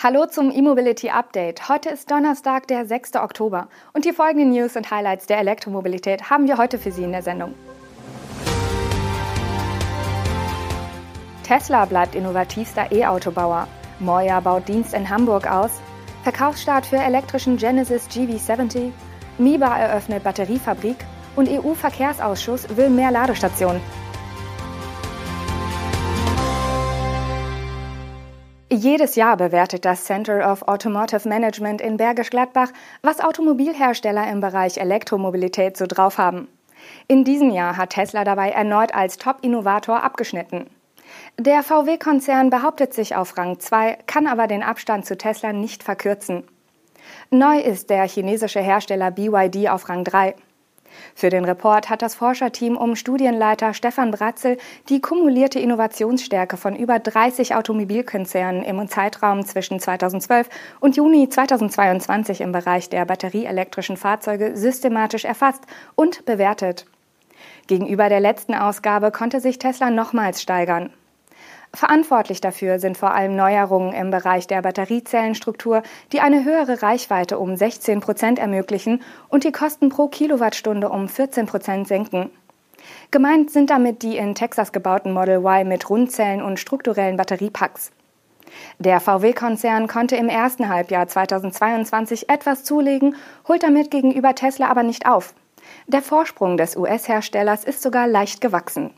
Hallo 0.00 0.26
zum 0.26 0.52
E-Mobility 0.52 1.10
Update. 1.10 1.68
Heute 1.68 1.88
ist 1.88 2.08
Donnerstag, 2.08 2.68
der 2.68 2.86
6. 2.86 3.16
Oktober 3.16 3.66
und 3.94 4.04
die 4.04 4.12
folgenden 4.12 4.50
News 4.50 4.76
und 4.76 4.92
Highlights 4.92 5.26
der 5.26 5.38
Elektromobilität 5.38 6.30
haben 6.30 6.46
wir 6.46 6.56
heute 6.56 6.78
für 6.78 6.92
Sie 6.92 7.02
in 7.02 7.10
der 7.10 7.22
Sendung. 7.22 7.52
Tesla 11.42 11.84
bleibt 11.86 12.14
innovativster 12.14 12.92
E-Autobauer. 12.92 13.66
Moya 13.98 14.38
baut 14.38 14.68
Dienst 14.68 14.94
in 14.94 15.10
Hamburg 15.10 15.50
aus. 15.50 15.80
Verkaufsstart 16.22 16.86
für 16.86 16.98
elektrischen 16.98 17.56
Genesis 17.56 18.06
GV70. 18.08 18.92
Miba 19.38 19.76
eröffnet 19.76 20.22
Batteriefabrik 20.22 20.98
und 21.34 21.48
EU-Verkehrsausschuss 21.48 22.76
will 22.76 22.88
mehr 22.88 23.10
Ladestationen. 23.10 23.80
Jedes 28.70 29.14
Jahr 29.14 29.38
bewertet 29.38 29.86
das 29.86 30.04
Center 30.04 30.52
of 30.52 30.68
Automotive 30.68 31.26
Management 31.26 31.80
in 31.80 31.96
Bergisch 31.96 32.28
Gladbach, 32.28 32.68
was 33.00 33.20
Automobilhersteller 33.20 34.30
im 34.30 34.40
Bereich 34.40 34.76
Elektromobilität 34.76 35.78
so 35.78 35.86
drauf 35.86 36.18
haben. 36.18 36.48
In 37.06 37.24
diesem 37.24 37.48
Jahr 37.48 37.78
hat 37.78 37.90
Tesla 37.90 38.24
dabei 38.24 38.50
erneut 38.50 38.94
als 38.94 39.16
Top-Innovator 39.16 40.02
abgeschnitten. 40.02 40.66
Der 41.38 41.62
VW-Konzern 41.62 42.50
behauptet 42.50 42.92
sich 42.92 43.16
auf 43.16 43.38
Rang 43.38 43.58
2, 43.58 44.00
kann 44.06 44.26
aber 44.26 44.46
den 44.46 44.62
Abstand 44.62 45.06
zu 45.06 45.16
Tesla 45.16 45.54
nicht 45.54 45.82
verkürzen. 45.82 46.44
Neu 47.30 47.60
ist 47.60 47.88
der 47.88 48.06
chinesische 48.06 48.60
Hersteller 48.60 49.10
BYD 49.10 49.70
auf 49.70 49.88
Rang 49.88 50.04
3. 50.04 50.34
Für 51.14 51.30
den 51.30 51.44
Report 51.44 51.90
hat 51.90 52.02
das 52.02 52.14
Forscherteam 52.14 52.76
um 52.76 52.96
Studienleiter 52.96 53.74
Stefan 53.74 54.10
Bratzel 54.10 54.58
die 54.88 55.00
kumulierte 55.00 55.58
Innovationsstärke 55.58 56.56
von 56.56 56.76
über 56.76 56.98
30 56.98 57.54
Automobilkonzernen 57.54 58.62
im 58.62 58.88
Zeitraum 58.88 59.44
zwischen 59.44 59.80
2012 59.80 60.48
und 60.80 60.96
Juni 60.96 61.28
2022 61.28 62.40
im 62.40 62.52
Bereich 62.52 62.88
der 62.88 63.04
batterieelektrischen 63.04 63.96
Fahrzeuge 63.96 64.56
systematisch 64.56 65.24
erfasst 65.24 65.64
und 65.94 66.24
bewertet. 66.24 66.86
Gegenüber 67.66 68.08
der 68.08 68.20
letzten 68.20 68.54
Ausgabe 68.54 69.10
konnte 69.10 69.40
sich 69.40 69.58
Tesla 69.58 69.90
nochmals 69.90 70.42
steigern. 70.42 70.90
Verantwortlich 71.74 72.40
dafür 72.40 72.78
sind 72.78 72.96
vor 72.96 73.12
allem 73.12 73.36
Neuerungen 73.36 73.92
im 73.92 74.10
Bereich 74.10 74.46
der 74.46 74.62
Batteriezellenstruktur, 74.62 75.82
die 76.12 76.20
eine 76.20 76.44
höhere 76.44 76.82
Reichweite 76.82 77.38
um 77.38 77.56
16 77.56 78.00
Prozent 78.00 78.38
ermöglichen 78.38 79.02
und 79.28 79.44
die 79.44 79.52
Kosten 79.52 79.90
pro 79.90 80.08
Kilowattstunde 80.08 80.88
um 80.88 81.08
14 81.08 81.46
Prozent 81.46 81.86
senken. 81.86 82.30
Gemeint 83.10 83.50
sind 83.50 83.70
damit 83.70 84.02
die 84.02 84.16
in 84.16 84.34
Texas 84.34 84.72
gebauten 84.72 85.12
Model 85.12 85.38
Y 85.38 85.68
mit 85.68 85.88
Rundzellen 85.90 86.42
und 86.42 86.58
strukturellen 86.58 87.16
Batteriepacks. 87.16 87.90
Der 88.78 89.00
VW-Konzern 89.00 89.88
konnte 89.88 90.16
im 90.16 90.28
ersten 90.28 90.68
Halbjahr 90.68 91.06
2022 91.06 92.30
etwas 92.30 92.64
zulegen, 92.64 93.14
holt 93.46 93.62
damit 93.62 93.90
gegenüber 93.90 94.34
Tesla 94.34 94.68
aber 94.68 94.82
nicht 94.82 95.06
auf. 95.06 95.34
Der 95.86 96.00
Vorsprung 96.00 96.56
des 96.56 96.76
US-Herstellers 96.76 97.64
ist 97.64 97.82
sogar 97.82 98.06
leicht 98.06 98.40
gewachsen. 98.40 98.90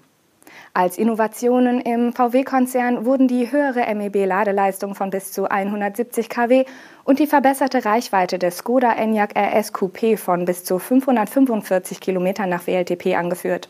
Als 0.73 0.99
Innovationen 0.99 1.81
im 1.81 2.13
VW-Konzern 2.13 3.05
wurden 3.05 3.27
die 3.27 3.51
höhere 3.51 3.93
MEB-Ladeleistung 3.93 4.95
von 4.95 5.11
bis 5.11 5.33
zu 5.33 5.51
170 5.51 6.29
kW 6.29 6.65
und 7.03 7.19
die 7.19 7.27
verbesserte 7.27 7.85
Reichweite 7.85 8.39
des 8.39 8.59
Skoda 8.59 8.93
Enyaq 8.93 9.37
RS 9.37 9.75
Coupé 9.75 10.17
von 10.17 10.45
bis 10.45 10.63
zu 10.63 10.79
545 10.79 12.01
km 12.01 12.49
nach 12.49 12.69
WLTP 12.69 13.17
angeführt. 13.17 13.69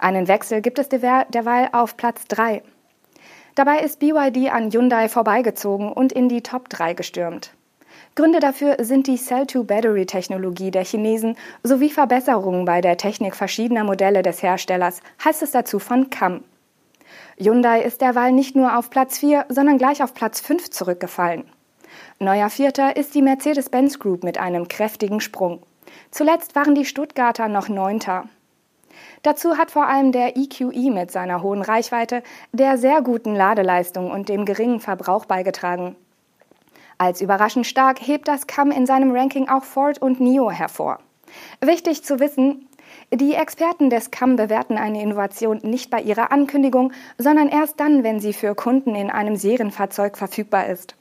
Einen 0.00 0.26
Wechsel 0.26 0.60
gibt 0.60 0.80
es 0.80 0.88
derweil 0.88 1.68
auf 1.70 1.96
Platz 1.96 2.24
3. 2.26 2.62
Dabei 3.54 3.78
ist 3.78 4.00
BYD 4.00 4.50
an 4.52 4.72
Hyundai 4.72 5.08
vorbeigezogen 5.08 5.92
und 5.92 6.12
in 6.12 6.28
die 6.28 6.42
Top 6.42 6.68
3 6.68 6.94
gestürmt. 6.94 7.52
Gründe 8.18 8.40
dafür 8.40 8.78
sind 8.80 9.06
die 9.06 9.16
Cell-to-Battery-Technologie 9.16 10.72
der 10.72 10.84
Chinesen 10.84 11.36
sowie 11.62 11.88
Verbesserungen 11.88 12.64
bei 12.64 12.80
der 12.80 12.96
Technik 12.96 13.36
verschiedener 13.36 13.84
Modelle 13.84 14.22
des 14.22 14.42
Herstellers, 14.42 15.02
heißt 15.24 15.40
es 15.44 15.52
dazu 15.52 15.78
von 15.78 16.10
CAM. 16.10 16.42
Hyundai 17.38 17.80
ist 17.80 18.00
derweil 18.00 18.32
nicht 18.32 18.56
nur 18.56 18.76
auf 18.76 18.90
Platz 18.90 19.18
4, 19.18 19.46
sondern 19.50 19.78
gleich 19.78 20.02
auf 20.02 20.14
Platz 20.14 20.40
5 20.40 20.68
zurückgefallen. 20.68 21.44
Neuer 22.18 22.50
Vierter 22.50 22.96
ist 22.96 23.14
die 23.14 23.22
Mercedes-Benz 23.22 24.00
Group 24.00 24.24
mit 24.24 24.36
einem 24.36 24.66
kräftigen 24.66 25.20
Sprung. 25.20 25.62
Zuletzt 26.10 26.56
waren 26.56 26.74
die 26.74 26.86
Stuttgarter 26.86 27.46
noch 27.46 27.68
Neunter. 27.68 28.24
Dazu 29.22 29.58
hat 29.58 29.70
vor 29.70 29.86
allem 29.86 30.10
der 30.10 30.36
EQE 30.36 30.72
e 30.72 30.90
mit 30.90 31.12
seiner 31.12 31.40
hohen 31.40 31.62
Reichweite, 31.62 32.24
der 32.50 32.78
sehr 32.78 33.00
guten 33.00 33.36
Ladeleistung 33.36 34.10
und 34.10 34.28
dem 34.28 34.44
geringen 34.44 34.80
Verbrauch 34.80 35.24
beigetragen. 35.24 35.94
Als 36.98 37.20
überraschend 37.20 37.64
stark 37.64 38.00
hebt 38.00 38.26
das 38.26 38.48
CAM 38.48 38.72
in 38.72 38.84
seinem 38.84 39.12
Ranking 39.12 39.48
auch 39.48 39.62
Ford 39.62 40.02
und 40.02 40.20
NIO 40.20 40.50
hervor. 40.50 40.98
Wichtig 41.60 42.02
zu 42.02 42.18
wissen, 42.18 42.68
die 43.14 43.34
Experten 43.34 43.88
des 43.88 44.10
CAM 44.10 44.34
bewerten 44.34 44.76
eine 44.76 45.00
Innovation 45.00 45.60
nicht 45.62 45.90
bei 45.90 46.00
ihrer 46.00 46.32
Ankündigung, 46.32 46.92
sondern 47.16 47.48
erst 47.48 47.78
dann, 47.78 48.02
wenn 48.02 48.18
sie 48.18 48.32
für 48.32 48.56
Kunden 48.56 48.96
in 48.96 49.10
einem 49.10 49.36
Serienfahrzeug 49.36 50.18
verfügbar 50.18 50.66
ist. 50.66 50.96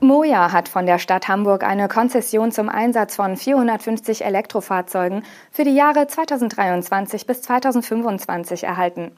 Moja 0.00 0.52
hat 0.52 0.68
von 0.68 0.86
der 0.86 0.98
Stadt 0.98 1.28
Hamburg 1.28 1.64
eine 1.64 1.88
Konzession 1.88 2.52
zum 2.52 2.68
Einsatz 2.68 3.16
von 3.16 3.36
450 3.36 4.24
Elektrofahrzeugen 4.24 5.22
für 5.50 5.64
die 5.64 5.74
Jahre 5.74 6.06
2023 6.06 7.26
bis 7.26 7.42
2025 7.42 8.64
erhalten. 8.64 9.12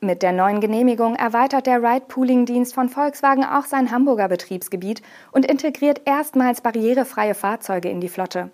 Mit 0.00 0.22
der 0.22 0.32
neuen 0.32 0.60
Genehmigung 0.60 1.14
erweitert 1.14 1.66
der 1.66 1.82
Ride-Pooling-Dienst 1.82 2.74
von 2.74 2.88
Volkswagen 2.88 3.44
auch 3.44 3.64
sein 3.64 3.90
Hamburger 3.90 4.28
Betriebsgebiet 4.28 5.02
und 5.30 5.46
integriert 5.46 6.02
erstmals 6.04 6.60
barrierefreie 6.60 7.34
Fahrzeuge 7.34 7.88
in 7.88 8.00
die 8.00 8.08
Flotte. 8.08 8.50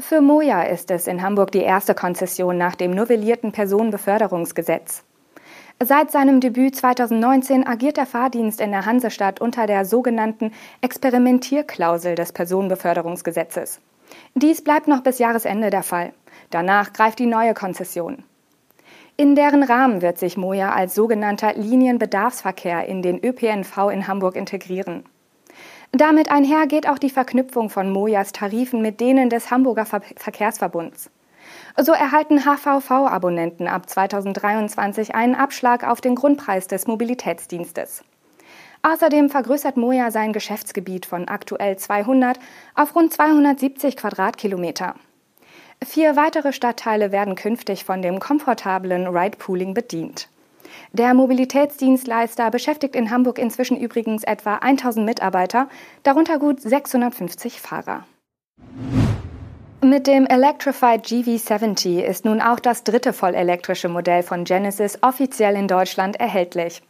Für 0.00 0.20
Moja 0.20 0.62
ist 0.62 0.90
es 0.90 1.06
in 1.06 1.22
Hamburg 1.22 1.52
die 1.52 1.60
erste 1.60 1.94
Konzession 1.94 2.56
nach 2.56 2.74
dem 2.74 2.92
novellierten 2.92 3.52
Personenbeförderungsgesetz. 3.52 5.04
Seit 5.82 6.10
seinem 6.10 6.40
Debüt 6.40 6.76
2019 6.76 7.66
agiert 7.66 7.96
der 7.96 8.06
Fahrdienst 8.06 8.60
in 8.60 8.70
der 8.70 8.86
Hansestadt 8.86 9.40
unter 9.40 9.66
der 9.66 9.84
sogenannten 9.84 10.52
Experimentierklausel 10.80 12.14
des 12.14 12.32
Personenbeförderungsgesetzes. 12.32 13.80
Dies 14.34 14.62
bleibt 14.62 14.88
noch 14.88 15.02
bis 15.02 15.18
Jahresende 15.18 15.70
der 15.70 15.82
Fall. 15.82 16.12
Danach 16.50 16.92
greift 16.92 17.18
die 17.18 17.26
neue 17.26 17.54
Konzession. 17.54 18.24
In 19.16 19.34
deren 19.34 19.62
Rahmen 19.62 20.00
wird 20.00 20.18
sich 20.18 20.36
Moja 20.36 20.72
als 20.72 20.94
sogenannter 20.94 21.52
Linienbedarfsverkehr 21.54 22.86
in 22.86 23.02
den 23.02 23.22
ÖPNV 23.22 23.90
in 23.92 24.08
Hamburg 24.08 24.36
integrieren. 24.36 25.04
Damit 25.92 26.30
einher 26.30 26.66
geht 26.66 26.88
auch 26.88 26.98
die 26.98 27.10
Verknüpfung 27.10 27.68
von 27.68 27.90
Mojas 27.90 28.32
Tarifen 28.32 28.80
mit 28.80 29.00
denen 29.00 29.28
des 29.28 29.50
Hamburger 29.50 29.84
Ver 29.84 30.00
Verkehrsverbunds. 30.16 31.10
So 31.78 31.92
erhalten 31.92 32.44
HVV-Abonnenten 32.44 33.68
ab 33.68 33.88
2023 33.88 35.14
einen 35.14 35.34
Abschlag 35.34 35.86
auf 35.86 36.00
den 36.00 36.14
Grundpreis 36.14 36.66
des 36.66 36.86
Mobilitätsdienstes. 36.86 38.04
Außerdem 38.82 39.28
vergrößert 39.28 39.76
Moja 39.76 40.10
sein 40.10 40.32
Geschäftsgebiet 40.32 41.04
von 41.04 41.28
aktuell 41.28 41.76
200 41.76 42.38
auf 42.74 42.94
rund 42.96 43.12
270 43.12 43.96
Quadratkilometer. 43.96 44.94
Vier 45.84 46.16
weitere 46.16 46.52
Stadtteile 46.52 47.12
werden 47.12 47.34
künftig 47.34 47.84
von 47.84 48.02
dem 48.02 48.20
komfortablen 48.20 49.06
Ride-Pooling 49.06 49.74
bedient. 49.74 50.28
Der 50.92 51.12
Mobilitätsdienstleister 51.14 52.50
beschäftigt 52.50 52.94
in 52.94 53.10
Hamburg 53.10 53.38
inzwischen 53.38 53.76
übrigens 53.78 54.24
etwa 54.24 54.56
1000 54.56 55.04
Mitarbeiter, 55.04 55.68
darunter 56.02 56.38
gut 56.38 56.60
650 56.60 57.60
Fahrer. 57.60 58.04
Mit 59.82 60.06
dem 60.06 60.26
Electrified 60.26 61.04
GV70 61.04 62.02
ist 62.02 62.24
nun 62.24 62.40
auch 62.40 62.60
das 62.60 62.84
dritte 62.84 63.12
vollelektrische 63.12 63.88
Modell 63.88 64.22
von 64.22 64.44
Genesis 64.44 64.98
offiziell 65.02 65.56
in 65.56 65.66
Deutschland 65.66 66.20
erhältlich. 66.20 66.82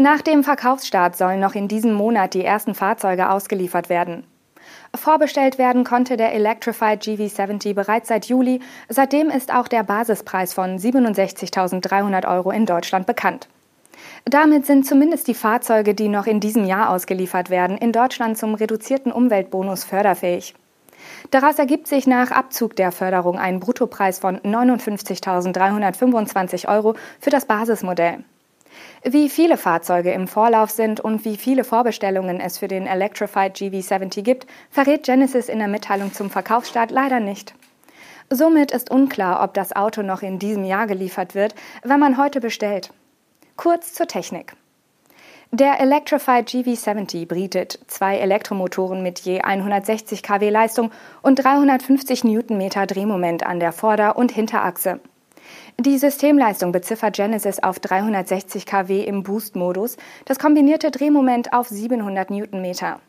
Nach 0.00 0.22
dem 0.22 0.44
Verkaufsstart 0.44 1.16
sollen 1.16 1.40
noch 1.40 1.54
in 1.54 1.68
diesem 1.68 1.92
Monat 1.92 2.34
die 2.34 2.44
ersten 2.44 2.74
Fahrzeuge 2.74 3.30
ausgeliefert 3.30 3.88
werden. 3.88 4.24
Vorbestellt 4.94 5.58
werden 5.58 5.84
konnte 5.84 6.18
der 6.18 6.34
Electrified 6.34 7.02
GV70 7.02 7.74
bereits 7.74 8.08
seit 8.08 8.26
Juli. 8.26 8.60
Seitdem 8.88 9.30
ist 9.30 9.52
auch 9.52 9.66
der 9.66 9.84
Basispreis 9.84 10.52
von 10.52 10.78
67.300 10.78 12.28
Euro 12.28 12.50
in 12.50 12.66
Deutschland 12.66 13.06
bekannt. 13.06 13.48
Damit 14.26 14.66
sind 14.66 14.86
zumindest 14.86 15.26
die 15.28 15.34
Fahrzeuge, 15.34 15.94
die 15.94 16.08
noch 16.08 16.26
in 16.26 16.40
diesem 16.40 16.64
Jahr 16.64 16.90
ausgeliefert 16.90 17.48
werden, 17.50 17.78
in 17.78 17.92
Deutschland 17.92 18.36
zum 18.36 18.54
reduzierten 18.54 19.12
Umweltbonus 19.12 19.84
förderfähig. 19.84 20.54
Daraus 21.30 21.58
ergibt 21.58 21.88
sich 21.88 22.06
nach 22.06 22.30
Abzug 22.30 22.76
der 22.76 22.92
Förderung 22.92 23.38
ein 23.38 23.60
Bruttopreis 23.60 24.18
von 24.18 24.38
59.325 24.40 26.68
Euro 26.68 26.94
für 27.18 27.30
das 27.30 27.46
Basismodell. 27.46 28.24
Wie 29.04 29.28
viele 29.28 29.56
Fahrzeuge 29.56 30.12
im 30.12 30.28
Vorlauf 30.28 30.70
sind 30.70 31.00
und 31.00 31.24
wie 31.24 31.36
viele 31.36 31.64
Vorbestellungen 31.64 32.40
es 32.40 32.58
für 32.58 32.68
den 32.68 32.86
Electrified 32.86 33.56
GV70 33.56 34.22
gibt, 34.22 34.46
verrät 34.70 35.04
Genesis 35.04 35.48
in 35.48 35.58
der 35.58 35.68
Mitteilung 35.68 36.12
zum 36.12 36.30
Verkaufsstart 36.30 36.90
leider 36.90 37.20
nicht. 37.20 37.54
Somit 38.30 38.70
ist 38.70 38.90
unklar, 38.90 39.42
ob 39.42 39.54
das 39.54 39.74
Auto 39.74 40.02
noch 40.02 40.22
in 40.22 40.38
diesem 40.38 40.64
Jahr 40.64 40.86
geliefert 40.86 41.34
wird, 41.34 41.54
wenn 41.82 42.00
man 42.00 42.16
heute 42.16 42.40
bestellt. 42.40 42.92
Kurz 43.56 43.92
zur 43.92 44.06
Technik. 44.06 44.54
Der 45.50 45.80
Electrified 45.80 46.48
GV70 46.48 47.26
bietet 47.26 47.78
zwei 47.86 48.16
Elektromotoren 48.16 49.02
mit 49.02 49.18
je 49.20 49.42
160 49.42 50.22
kW 50.22 50.48
Leistung 50.48 50.90
und 51.20 51.36
350 51.36 52.24
Newtonmeter 52.24 52.86
Drehmoment 52.86 53.44
an 53.44 53.60
der 53.60 53.72
Vorder- 53.72 54.16
und 54.16 54.32
Hinterachse. 54.32 55.00
Die 55.80 55.98
Systemleistung 55.98 56.70
beziffert 56.70 57.16
Genesis 57.16 57.62
auf 57.62 57.80
360 57.80 58.66
kW 58.66 59.04
im 59.04 59.22
Boost-Modus, 59.22 59.96
das 60.26 60.38
kombinierte 60.38 60.90
Drehmoment 60.90 61.52
auf 61.52 61.68
700 61.68 62.30
Newtonmeter. 62.30 63.00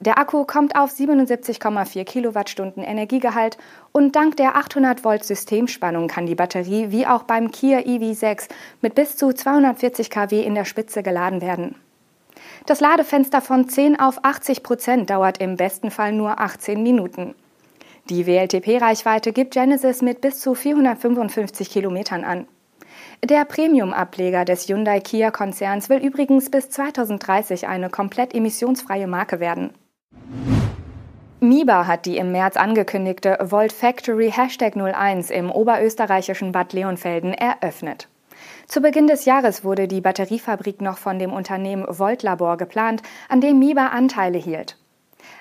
Der 0.00 0.18
Akku 0.18 0.44
kommt 0.44 0.76
auf 0.76 0.90
77,4 0.90 2.04
Kilowattstunden 2.04 2.82
Energiegehalt 2.82 3.56
und 3.92 4.16
dank 4.16 4.36
der 4.36 4.56
800 4.56 5.04
Volt 5.04 5.24
Systemspannung 5.24 6.08
kann 6.08 6.26
die 6.26 6.34
Batterie 6.34 6.90
wie 6.90 7.06
auch 7.06 7.22
beim 7.22 7.50
Kia 7.50 7.78
EV6 7.78 8.48
mit 8.80 8.94
bis 8.94 9.16
zu 9.16 9.32
240 9.32 10.10
kW 10.10 10.42
in 10.42 10.54
der 10.54 10.64
Spitze 10.64 11.02
geladen 11.02 11.40
werden. 11.40 11.76
Das 12.66 12.80
Ladefenster 12.80 13.40
von 13.40 13.68
10 13.68 13.98
auf 13.98 14.24
80 14.24 14.62
Prozent 14.62 15.10
dauert 15.10 15.38
im 15.38 15.56
besten 15.56 15.90
Fall 15.90 16.12
nur 16.12 16.40
18 16.40 16.82
Minuten. 16.82 17.34
Die 18.10 18.26
WLTP-Reichweite 18.26 19.32
gibt 19.32 19.54
Genesis 19.54 20.02
mit 20.02 20.20
bis 20.20 20.40
zu 20.40 20.54
455 20.54 21.70
Kilometern 21.70 22.24
an. 22.24 22.48
Der 23.24 23.44
Premium-Ableger 23.44 24.44
des 24.44 24.68
Hyundai-Kia-Konzerns 24.68 25.88
will 25.88 25.98
übrigens 25.98 26.50
bis 26.50 26.68
2030 26.70 27.68
eine 27.68 27.90
komplett 27.90 28.34
emissionsfreie 28.34 29.06
Marke 29.06 29.38
werden. 29.38 29.70
Miba 31.38 31.86
hat 31.86 32.06
die 32.06 32.16
im 32.16 32.32
März 32.32 32.56
angekündigte 32.56 33.38
Volt 33.40 33.72
Factory 33.72 34.30
Hashtag 34.30 34.76
01 34.76 35.30
im 35.30 35.50
oberösterreichischen 35.50 36.50
Bad 36.50 36.72
Leonfelden 36.72 37.34
eröffnet. 37.34 38.08
Zu 38.66 38.80
Beginn 38.80 39.06
des 39.06 39.24
Jahres 39.24 39.62
wurde 39.64 39.86
die 39.86 40.00
Batteriefabrik 40.00 40.80
noch 40.80 40.98
von 40.98 41.18
dem 41.18 41.32
Unternehmen 41.32 41.84
Volt 41.88 42.24
Labor 42.24 42.56
geplant, 42.56 43.02
an 43.28 43.40
dem 43.40 43.60
Miba 43.60 43.88
Anteile 43.88 44.38
hielt. 44.38 44.76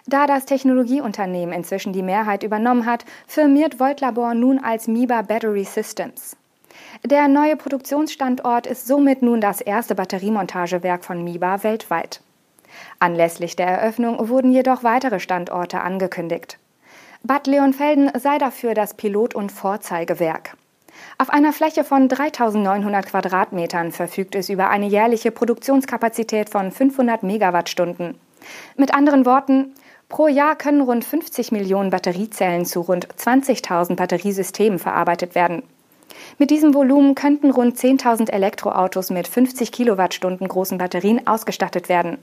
Da 0.07 0.27
das 0.27 0.45
Technologieunternehmen 0.45 1.53
inzwischen 1.53 1.93
die 1.93 2.03
Mehrheit 2.03 2.43
übernommen 2.43 2.85
hat, 2.85 3.05
firmiert 3.27 3.79
Volt 3.79 4.01
Labor 4.01 4.33
nun 4.33 4.59
als 4.59 4.87
Miba 4.87 5.21
Battery 5.21 5.63
Systems. 5.63 6.35
Der 7.05 7.27
neue 7.27 7.55
Produktionsstandort 7.55 8.67
ist 8.67 8.87
somit 8.87 9.21
nun 9.21 9.41
das 9.41 9.61
erste 9.61 9.95
Batteriemontagewerk 9.95 11.03
von 11.03 11.23
Miba 11.23 11.63
weltweit. 11.63 12.21
Anlässlich 12.99 13.55
der 13.55 13.67
Eröffnung 13.67 14.29
wurden 14.29 14.51
jedoch 14.51 14.83
weitere 14.83 15.19
Standorte 15.19 15.81
angekündigt. 15.81 16.57
Bad 17.23 17.47
Leonfelden 17.47 18.11
sei 18.19 18.37
dafür 18.37 18.73
das 18.73 18.95
Pilot- 18.95 19.35
und 19.35 19.51
Vorzeigewerk. 19.51 20.55
Auf 21.17 21.29
einer 21.29 21.53
Fläche 21.53 21.83
von 21.83 22.07
3900 22.07 23.05
Quadratmetern 23.05 23.91
verfügt 23.91 24.35
es 24.35 24.49
über 24.49 24.69
eine 24.69 24.87
jährliche 24.87 25.31
Produktionskapazität 25.31 26.49
von 26.49 26.71
500 26.71 27.23
Megawattstunden. 27.23 28.15
Mit 28.75 28.93
anderen 28.93 29.25
Worten, 29.25 29.73
pro 30.09 30.27
Jahr 30.27 30.55
können 30.55 30.81
rund 30.81 31.05
50 31.05 31.51
Millionen 31.51 31.89
Batteriezellen 31.89 32.65
zu 32.65 32.81
rund 32.81 33.07
20.000 33.07 33.95
Batteriesystemen 33.95 34.79
verarbeitet 34.79 35.35
werden. 35.35 35.63
Mit 36.37 36.51
diesem 36.51 36.73
Volumen 36.73 37.15
könnten 37.15 37.51
rund 37.51 37.77
10.000 37.77 38.31
Elektroautos 38.31 39.09
mit 39.09 39.27
50 39.27 39.71
Kilowattstunden 39.71 40.47
großen 40.47 40.77
Batterien 40.77 41.25
ausgestattet 41.27 41.89
werden. 41.89 42.17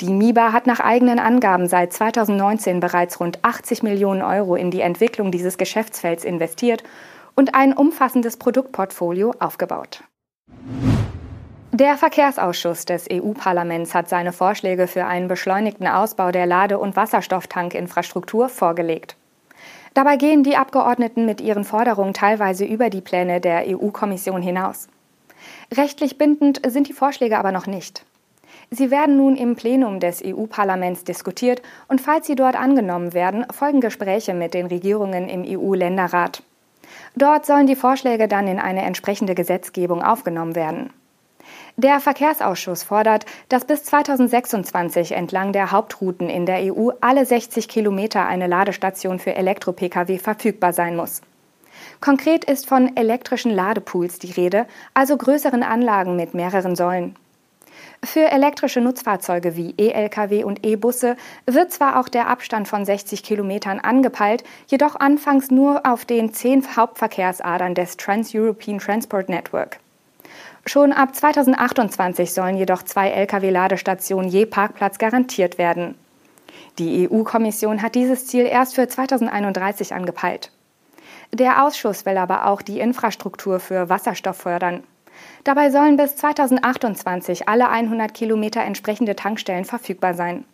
Die 0.00 0.12
MIBA 0.12 0.52
hat 0.52 0.66
nach 0.66 0.80
eigenen 0.80 1.18
Angaben 1.18 1.68
seit 1.68 1.92
2019 1.92 2.80
bereits 2.80 3.20
rund 3.20 3.38
80 3.42 3.82
Millionen 3.82 4.22
Euro 4.22 4.56
in 4.56 4.70
die 4.70 4.80
Entwicklung 4.80 5.30
dieses 5.30 5.58
Geschäftsfelds 5.58 6.24
investiert 6.24 6.82
und 7.36 7.54
ein 7.54 7.72
umfassendes 7.72 8.36
Produktportfolio 8.36 9.34
aufgebaut. 9.38 10.02
Der 11.72 11.96
Verkehrsausschuss 11.96 12.84
des 12.84 13.06
EU-Parlaments 13.12 13.94
hat 13.94 14.08
seine 14.08 14.32
Vorschläge 14.32 14.88
für 14.88 15.06
einen 15.06 15.28
beschleunigten 15.28 15.86
Ausbau 15.86 16.32
der 16.32 16.44
Lade- 16.44 16.80
und 16.80 16.96
Wasserstofftankinfrastruktur 16.96 18.48
vorgelegt. 18.48 19.14
Dabei 19.94 20.16
gehen 20.16 20.42
die 20.42 20.56
Abgeordneten 20.56 21.26
mit 21.26 21.40
ihren 21.40 21.62
Forderungen 21.62 22.12
teilweise 22.12 22.64
über 22.64 22.90
die 22.90 23.00
Pläne 23.00 23.40
der 23.40 23.64
EU-Kommission 23.68 24.42
hinaus. 24.42 24.88
Rechtlich 25.72 26.18
bindend 26.18 26.60
sind 26.66 26.88
die 26.88 26.92
Vorschläge 26.92 27.38
aber 27.38 27.52
noch 27.52 27.68
nicht. 27.68 28.04
Sie 28.72 28.90
werden 28.90 29.16
nun 29.16 29.36
im 29.36 29.54
Plenum 29.54 30.00
des 30.00 30.24
EU-Parlaments 30.24 31.04
diskutiert 31.04 31.62
und 31.86 32.00
falls 32.00 32.26
sie 32.26 32.34
dort 32.34 32.56
angenommen 32.56 33.14
werden, 33.14 33.46
folgen 33.52 33.80
Gespräche 33.80 34.34
mit 34.34 34.54
den 34.54 34.66
Regierungen 34.66 35.28
im 35.28 35.44
EU-Länderrat. 35.46 36.42
Dort 37.14 37.46
sollen 37.46 37.68
die 37.68 37.76
Vorschläge 37.76 38.26
dann 38.26 38.48
in 38.48 38.58
eine 38.58 38.82
entsprechende 38.82 39.36
Gesetzgebung 39.36 40.02
aufgenommen 40.02 40.56
werden. 40.56 40.90
Der 41.76 42.00
Verkehrsausschuss 42.00 42.82
fordert, 42.82 43.26
dass 43.48 43.64
bis 43.64 43.84
2026 43.84 45.12
entlang 45.12 45.52
der 45.52 45.70
Hauptrouten 45.70 46.28
in 46.28 46.46
der 46.46 46.74
EU 46.74 46.90
alle 47.00 47.24
60 47.24 47.68
Kilometer 47.68 48.26
eine 48.26 48.46
Ladestation 48.46 49.18
für 49.18 49.34
Elektro-Pkw 49.34 50.18
verfügbar 50.18 50.72
sein 50.72 50.96
muss. 50.96 51.22
Konkret 52.00 52.44
ist 52.44 52.66
von 52.66 52.96
elektrischen 52.96 53.52
Ladepools 53.52 54.18
die 54.18 54.32
Rede, 54.32 54.66
also 54.94 55.16
größeren 55.16 55.62
Anlagen 55.62 56.16
mit 56.16 56.34
mehreren 56.34 56.76
Säulen. 56.76 57.16
Für 58.02 58.30
elektrische 58.30 58.80
Nutzfahrzeuge 58.80 59.56
wie 59.56 59.74
E-Lkw 59.76 60.44
und 60.44 60.64
E-Busse 60.64 61.16
wird 61.46 61.72
zwar 61.72 62.00
auch 62.00 62.08
der 62.08 62.28
Abstand 62.28 62.66
von 62.66 62.84
60 62.84 63.22
Kilometern 63.22 63.78
angepeilt, 63.78 64.42
jedoch 64.66 64.96
anfangs 64.96 65.50
nur 65.50 65.84
auf 65.84 66.06
den 66.06 66.32
zehn 66.32 66.64
Hauptverkehrsadern 66.76 67.74
des 67.74 67.96
Trans-European 67.98 68.78
Transport 68.78 69.28
Network. 69.28 69.80
Schon 70.66 70.92
ab 70.92 71.14
2028 71.14 72.32
sollen 72.32 72.56
jedoch 72.56 72.82
zwei 72.82 73.10
Lkw-Ladestationen 73.10 74.30
je 74.30 74.46
Parkplatz 74.46 74.98
garantiert 74.98 75.58
werden. 75.58 75.94
Die 76.78 77.08
EU-Kommission 77.10 77.82
hat 77.82 77.94
dieses 77.94 78.26
Ziel 78.26 78.44
erst 78.44 78.74
für 78.74 78.86
2031 78.86 79.94
angepeilt. 79.94 80.52
Der 81.32 81.64
Ausschuss 81.64 82.06
will 82.06 82.16
aber 82.16 82.46
auch 82.46 82.62
die 82.62 82.80
Infrastruktur 82.80 83.60
für 83.60 83.88
Wasserstoff 83.88 84.36
fördern. 84.36 84.82
Dabei 85.44 85.70
sollen 85.70 85.96
bis 85.96 86.16
2028 86.16 87.48
alle 87.48 87.68
100 87.68 88.14
Kilometer 88.14 88.62
entsprechende 88.62 89.16
Tankstellen 89.16 89.64
verfügbar 89.64 90.14
sein. 90.14 90.44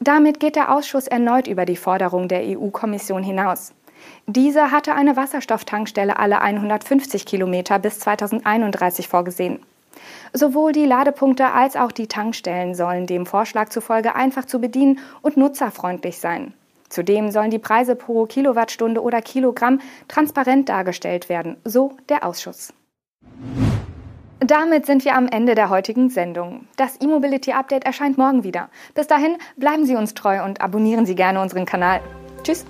Damit 0.00 0.40
geht 0.40 0.56
der 0.56 0.74
Ausschuss 0.74 1.06
erneut 1.06 1.46
über 1.46 1.64
die 1.64 1.76
Forderung 1.76 2.28
der 2.28 2.42
EU-Kommission 2.42 3.22
hinaus. 3.22 3.72
Diese 4.26 4.70
hatte 4.70 4.94
eine 4.94 5.16
Wasserstofftankstelle 5.16 6.18
alle 6.18 6.40
150 6.40 7.26
Kilometer 7.26 7.78
bis 7.78 7.98
2031 8.00 9.08
vorgesehen. 9.08 9.60
Sowohl 10.32 10.72
die 10.72 10.84
Ladepunkte 10.84 11.52
als 11.52 11.76
auch 11.76 11.92
die 11.92 12.06
Tankstellen 12.06 12.74
sollen 12.74 13.06
dem 13.06 13.26
Vorschlag 13.26 13.68
zufolge 13.70 14.14
einfach 14.14 14.44
zu 14.44 14.60
bedienen 14.60 14.98
und 15.22 15.36
nutzerfreundlich 15.36 16.18
sein. 16.18 16.54
Zudem 16.88 17.30
sollen 17.30 17.50
die 17.50 17.58
Preise 17.58 17.96
pro 17.96 18.26
Kilowattstunde 18.26 19.02
oder 19.02 19.20
Kilogramm 19.22 19.80
transparent 20.08 20.68
dargestellt 20.68 21.28
werden, 21.28 21.56
so 21.64 21.96
der 22.08 22.24
Ausschuss. 22.24 22.72
Damit 24.38 24.86
sind 24.86 25.04
wir 25.04 25.16
am 25.16 25.26
Ende 25.28 25.54
der 25.54 25.70
heutigen 25.70 26.10
Sendung. 26.10 26.68
Das 26.76 27.00
E-Mobility 27.00 27.52
Update 27.52 27.84
erscheint 27.84 28.18
morgen 28.18 28.44
wieder. 28.44 28.68
Bis 28.94 29.06
dahin 29.06 29.36
bleiben 29.56 29.86
Sie 29.86 29.96
uns 29.96 30.14
treu 30.14 30.44
und 30.44 30.60
abonnieren 30.60 31.06
Sie 31.06 31.14
gerne 31.14 31.40
unseren 31.40 31.64
Kanal. 31.64 32.00
Tschüss! 32.44 32.64